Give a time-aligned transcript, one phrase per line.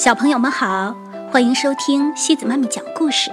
[0.00, 0.96] 小朋友们好，
[1.30, 3.30] 欢迎收听西子妈咪讲故事。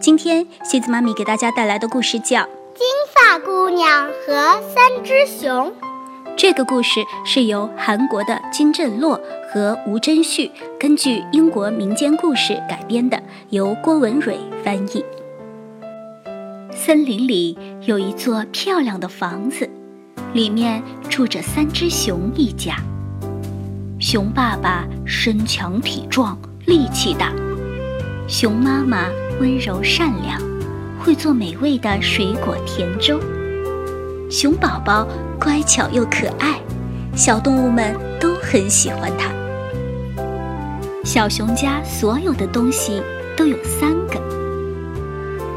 [0.00, 2.40] 今天西子妈咪给大家带来的故事叫
[2.74, 4.32] 《金发姑娘和
[4.74, 5.68] 三只熊》。
[6.38, 9.20] 这个故事是由韩国的金振洛
[9.52, 15.04] 和吴真旭根据英国民间故事改编的，由郭文蕊翻译。
[16.72, 19.68] 森林里有一座漂亮的房子，
[20.32, 22.76] 里面住着三只熊一家。
[24.00, 27.26] 熊爸爸身强体壮，力气大；
[28.26, 29.04] 熊妈妈
[29.38, 30.40] 温柔善良，
[30.98, 33.20] 会做美味的水果甜粥。
[34.30, 35.06] 熊宝宝
[35.38, 36.58] 乖巧又可爱，
[37.14, 39.30] 小动物们都很喜欢它。
[41.04, 43.02] 小熊家所有的东西
[43.36, 44.18] 都有三个，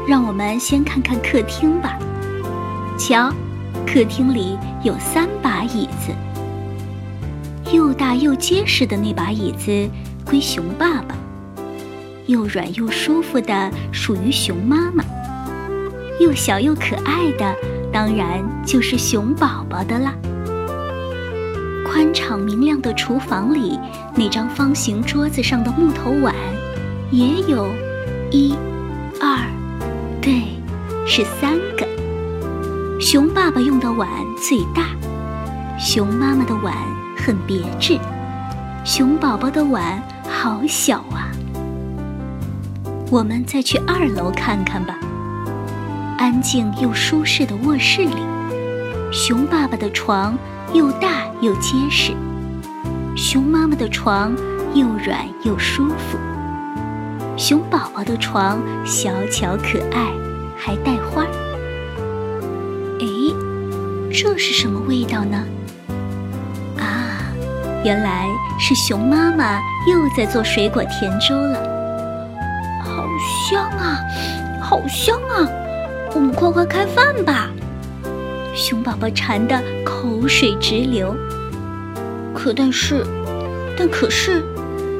[0.06, 1.98] 让我们先看看客厅吧。
[2.98, 3.32] 瞧，
[3.86, 6.12] 客厅里有三把椅子。
[7.74, 9.90] 又大又结实的那把椅子
[10.24, 11.16] 归熊爸爸，
[12.26, 15.02] 又软又舒服的属于熊妈妈，
[16.20, 17.52] 又小又可爱的
[17.92, 20.14] 当然就是熊宝宝的啦。
[21.84, 23.76] 宽敞明亮的厨房里，
[24.14, 26.32] 那张方形桌子上的木头碗
[27.10, 27.68] 也有，
[28.30, 28.54] 一、
[29.20, 29.38] 二，
[30.22, 30.42] 对，
[31.06, 31.84] 是三个。
[33.00, 34.08] 熊爸爸用的碗
[34.40, 34.86] 最大，
[35.76, 36.93] 熊妈妈的碗。
[37.24, 37.98] 很别致，
[38.84, 41.32] 熊宝宝的碗好小啊。
[43.10, 44.98] 我们再去二楼看看吧。
[46.18, 48.16] 安静又舒适的卧室里，
[49.10, 50.36] 熊爸爸的床
[50.74, 52.12] 又大又结实，
[53.16, 54.36] 熊妈妈的床
[54.74, 56.18] 又软又舒服，
[57.38, 60.12] 熊宝宝的床小巧可爱，
[60.58, 61.24] 还带花。
[63.00, 63.06] 哎，
[64.12, 65.42] 这是什么味道呢？
[67.84, 68.26] 原来
[68.58, 71.60] 是熊妈妈又在做水果甜粥了，
[72.82, 73.04] 好
[73.50, 74.00] 香啊，
[74.58, 75.46] 好香啊！
[76.14, 77.50] 我们快快开饭吧。
[78.54, 81.14] 熊宝宝馋得口水直流。
[82.34, 83.04] 可但是，
[83.76, 84.42] 但可是，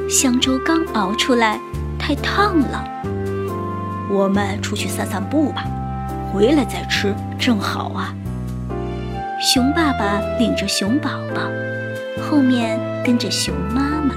[0.07, 1.59] 香粥刚熬出来，
[1.99, 2.85] 太烫了。
[4.11, 5.65] 我们出去散散步吧，
[6.31, 8.15] 回来再吃正好啊。
[9.41, 11.41] 熊爸爸领着熊宝宝。
[12.31, 14.15] 后面跟着熊妈妈，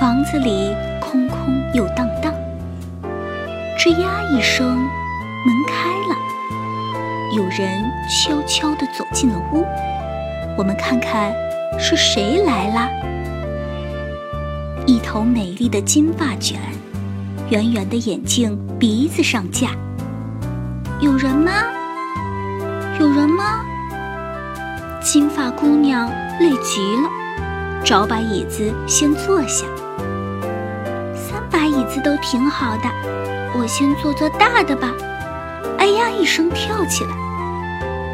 [0.00, 2.32] 房子里空空又荡荡。
[3.76, 6.16] 吱呀一声，门开了，
[7.36, 9.64] 有人悄悄地走进了屋。
[10.56, 11.34] 我们看看
[11.78, 12.88] 是谁来啦？
[14.86, 16.60] 一头美丽的金发卷，
[17.50, 19.70] 圆圆的眼睛，鼻子上架。
[21.00, 21.50] 有人吗？
[23.00, 23.66] 有人吗？
[25.04, 26.10] 金发姑娘
[26.40, 27.10] 累极了，
[27.84, 29.66] 找把椅子先坐下。
[31.14, 32.88] 三把椅子都挺好的，
[33.54, 34.90] 我先坐坐大的吧。
[35.76, 37.10] 哎呀一声跳起来，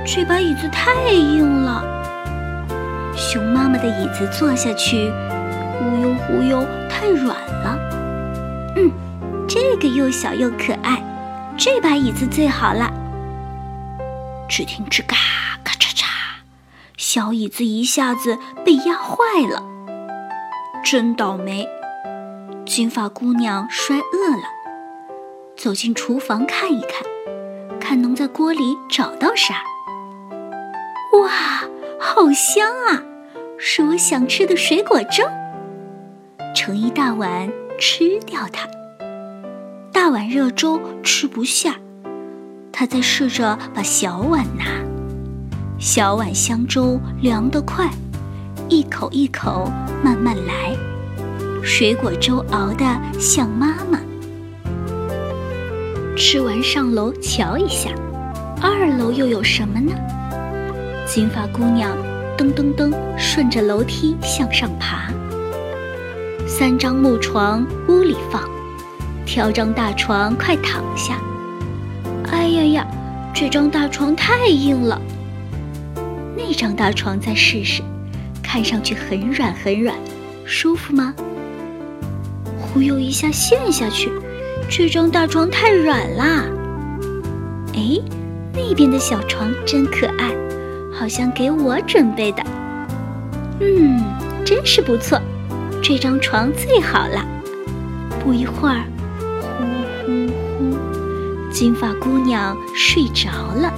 [0.04, 1.80] 这把椅子太硬了。
[3.16, 5.12] 熊妈妈的椅子坐下去，
[5.78, 7.78] 忽悠忽悠，太软了。
[8.74, 8.90] 嗯，
[9.48, 11.00] 这个又小又可爱，
[11.56, 12.92] 这把椅子最好了。
[14.48, 15.16] 只听吱嘎。
[17.12, 19.64] 小椅子一下子被压坏了，
[20.84, 21.66] 真倒霉！
[22.64, 24.44] 金发姑娘摔饿了，
[25.56, 27.02] 走进厨房看一看，
[27.80, 29.56] 看能在锅里找到啥。
[31.20, 31.68] 哇，
[31.98, 33.02] 好香啊！
[33.58, 35.24] 是我想吃的水果粥，
[36.54, 38.68] 盛一大碗吃掉它。
[39.92, 41.74] 大碗热粥吃不下，
[42.70, 44.88] 她在试着把小碗拿。
[45.80, 47.88] 小碗香粥凉得快，
[48.68, 49.72] 一口一口
[50.04, 50.76] 慢慢来。
[51.62, 52.84] 水果粥熬得
[53.18, 53.98] 像妈妈。
[56.18, 57.88] 吃完上楼瞧一下，
[58.60, 59.90] 二楼又有什么呢？
[61.06, 61.96] 金发姑娘
[62.36, 65.10] 噔噔噔顺着楼梯向上爬。
[66.46, 68.42] 三张木床屋里放，
[69.24, 71.18] 挑张大床快躺下。
[72.30, 72.86] 哎呀呀，
[73.32, 75.00] 这张大床太硬了。
[76.50, 77.80] 一张大床再试试，
[78.42, 79.94] 看上去很软很软，
[80.44, 81.14] 舒服吗？
[82.58, 84.10] 忽悠一下陷下去，
[84.68, 86.44] 这张大床太软啦。
[87.74, 88.00] 哎，
[88.52, 90.34] 那边的小床真可爱，
[90.92, 92.42] 好像给我准备的。
[93.60, 94.02] 嗯，
[94.44, 95.22] 真是不错，
[95.80, 97.24] 这张床最好了。
[98.24, 98.82] 不一会儿，
[99.40, 99.64] 呼
[100.04, 100.26] 呼
[100.58, 103.72] 呼，金发姑娘睡着了。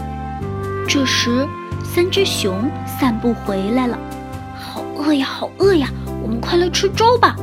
[0.89, 1.47] 这时。
[1.85, 3.99] 三只熊散步回来了，
[4.59, 5.89] 好饿呀，好饿呀！
[6.23, 7.37] 我们快来吃粥吧！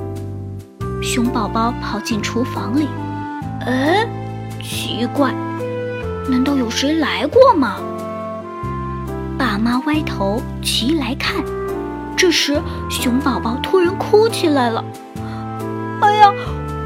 [1.02, 2.88] 熊宝宝跑进厨房里，
[3.66, 4.08] 哎，
[4.64, 5.34] 奇怪，
[6.28, 7.76] 难道有谁来过吗？
[9.38, 11.44] 爸妈歪头齐来看，
[12.18, 14.84] 这时熊宝宝突然哭起来了
[16.02, 16.34] ：“哎呀，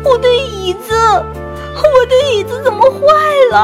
[0.04, 3.08] 我的椅子，我的椅子怎么坏
[3.52, 3.58] 了？”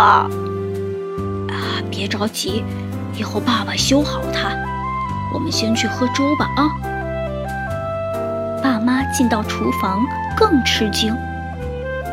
[1.51, 2.63] 啊，别着急，
[3.19, 4.55] 以后爸爸修好它。
[5.33, 6.71] 我们先去喝粥吧，啊！
[8.63, 9.99] 爸妈进到厨房。
[10.37, 11.13] 更吃惊，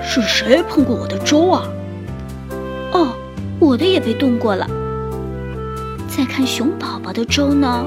[0.02, 1.62] 是谁碰过我的粥啊？
[2.90, 3.12] 哦，
[3.60, 4.66] 我的也被动过了。
[6.08, 7.86] 再看熊宝宝的粥呢，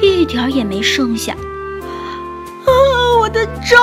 [0.00, 1.32] 一点儿也没剩下。
[1.32, 2.70] 啊，
[3.18, 3.76] 我的粥，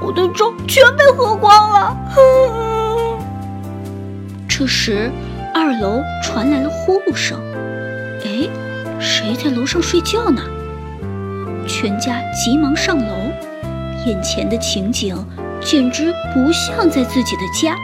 [0.00, 1.94] 我的粥全被喝光了。
[4.48, 5.12] 这时，
[5.52, 7.38] 二楼传来了呼噜声。
[9.24, 10.42] 谁在楼上睡觉呢？
[11.66, 13.14] 全家急忙上楼。
[14.04, 15.16] 眼前的情景
[15.62, 17.74] 简直不像在自己的家。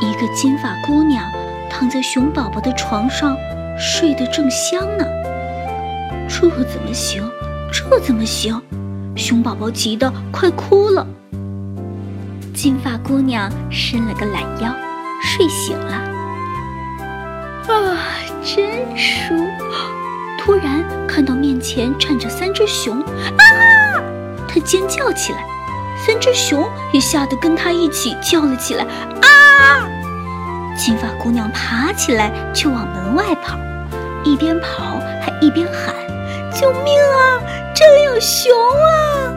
[0.00, 1.28] 一个金发姑娘
[1.68, 3.36] 躺在熊宝宝的床上，
[3.76, 5.04] 睡得正香呢。
[6.28, 7.28] 这怎么行？
[7.72, 8.62] 这怎么行？
[9.16, 11.04] 熊宝宝急得快哭了。
[12.54, 14.72] 金发姑娘伸了个懒腰，
[15.24, 15.92] 睡醒了。
[17.66, 17.98] 啊，
[18.42, 19.34] 真舒！
[20.38, 24.02] 突然看到面前站着三只熊，啊！
[24.48, 25.44] 他尖叫起来，
[26.06, 28.84] 三只熊也吓得跟他一起叫了起来。
[28.84, 29.86] 啊！
[30.76, 33.58] 金发姑娘爬起来就往门外跑，
[34.24, 35.94] 一边跑还一边喊
[36.54, 37.42] ：“救命啊！
[37.74, 39.34] 这里有熊啊！”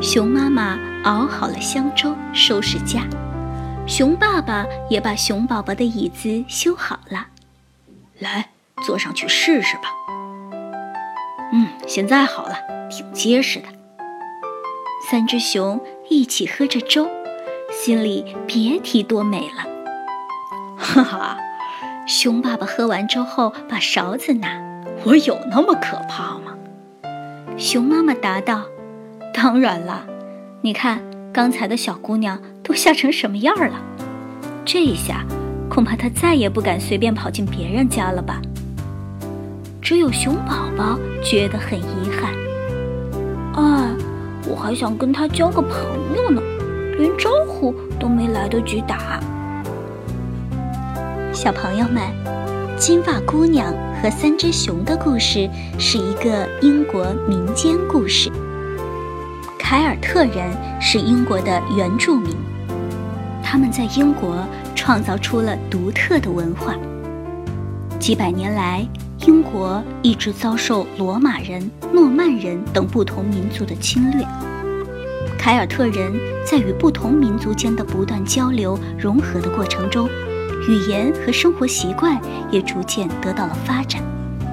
[0.00, 3.00] 熊妈妈熬好了香粥，收拾家。
[3.86, 7.26] 熊爸爸也把熊宝宝的椅子修好了，
[8.20, 8.50] 来
[8.84, 9.90] 坐上去试试吧。
[11.52, 12.54] 嗯，现在好了，
[12.88, 13.66] 挺结实的。
[15.10, 17.08] 三只熊一起喝着粥，
[17.72, 19.64] 心里别提多美了。
[20.76, 21.36] 哈哈，
[22.06, 24.60] 熊爸爸喝完粥后把勺子拿，
[25.04, 26.56] 我有那么可怕吗？
[27.56, 28.64] 熊妈妈答道
[29.34, 30.06] ：“当然了，
[30.62, 31.02] 你看
[31.32, 33.80] 刚才的小姑娘都吓成什么样了，
[34.64, 35.24] 这下
[35.70, 38.42] 恐怕他再也不敢随便跑进别人家了吧。”
[39.80, 42.34] 只有熊宝宝觉得很遗憾。
[43.54, 43.94] 哎。
[44.48, 45.78] 我还想跟他交个朋
[46.16, 46.42] 友呢，
[46.98, 49.20] 连招呼都没来得及打。
[51.32, 52.02] 小朋友们，
[52.76, 53.72] 金发姑娘
[54.02, 58.32] 和三只熊的故事是一个英国民间故事。
[59.56, 60.50] 凯尔特人
[60.80, 62.34] 是英国的原住民，
[63.44, 64.44] 他们在英国
[64.90, 66.74] 创造出了独特的文化。
[68.00, 68.84] 几百年来，
[69.24, 74.26] 英国一直遭受罗马人、诺曼人等不同民族的侵略。
[75.38, 76.12] 凯尔特人
[76.44, 80.08] 在与不同民族间的不断交流融合的过程中，
[80.68, 82.20] 语言和生活习惯
[82.50, 84.02] 也逐渐得到了发展，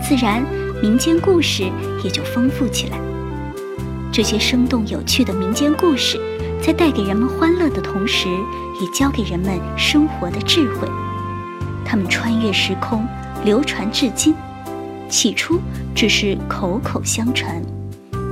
[0.08, 0.46] 自然
[0.84, 1.64] 民间故事
[2.04, 3.00] 也就丰富起来。
[4.12, 6.22] 这些生动有趣的民间故事，
[6.62, 8.28] 在带给人们欢乐的同时，
[8.80, 10.88] 也教给人们生活的智慧。
[11.86, 13.06] 他们穿越时空，
[13.44, 14.36] 流传至今。
[15.10, 15.62] 起初
[15.96, 17.62] 只是口口相传，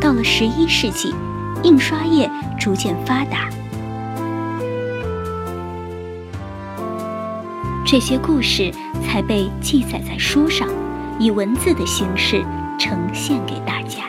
[0.01, 1.15] 到了十一世纪，
[1.63, 3.49] 印刷业逐渐发达，
[7.85, 10.67] 这些故事才被记载在书上，
[11.17, 12.43] 以文字的形式
[12.77, 14.03] 呈现给大家。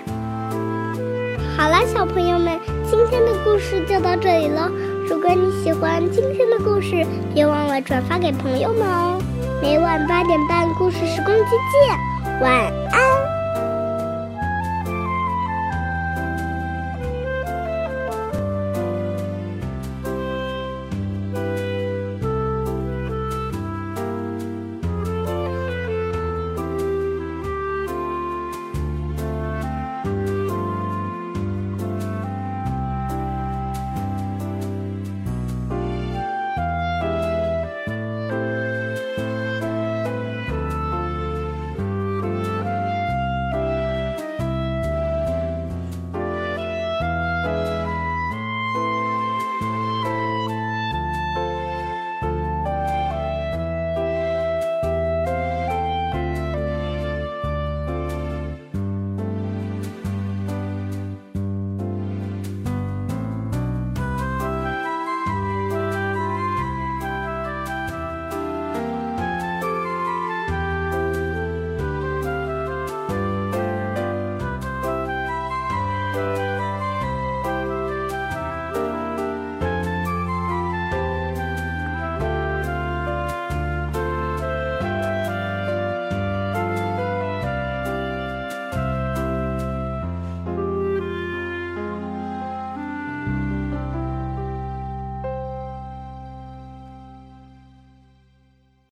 [1.57, 4.69] 好了，小朋友们，今天的故事就到这里了。
[5.09, 9.21] 如果你喜欢今天的故事，别忘了转发给朋友们哦。
[9.63, 12.41] 每晚八点半，故事时光机见。
[12.41, 12.53] 晚
[12.91, 13.16] 安。